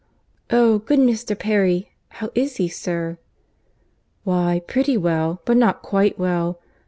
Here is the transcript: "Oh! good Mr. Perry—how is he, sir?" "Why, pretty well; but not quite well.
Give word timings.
"Oh! 0.49 0.79
good 0.79 0.97
Mr. 0.97 1.37
Perry—how 1.37 2.31
is 2.33 2.55
he, 2.57 2.67
sir?" 2.67 3.19
"Why, 4.23 4.63
pretty 4.65 4.97
well; 4.97 5.43
but 5.45 5.57
not 5.57 5.83
quite 5.83 6.17
well. 6.17 6.57